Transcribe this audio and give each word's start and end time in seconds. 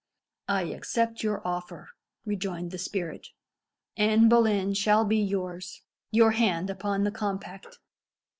"I 0.47 0.63
accept 0.63 1.21
your 1.21 1.47
offer," 1.47 1.89
rejoined 2.25 2.71
the 2.71 2.79
spirit. 2.79 3.27
"Anne 3.95 4.29
Boleyn 4.29 4.73
shall 4.73 5.05
be 5.05 5.17
yours. 5.21 5.83
Your 6.09 6.31
hand 6.31 6.71
upon 6.71 7.03
the 7.03 7.11
compact." 7.11 7.77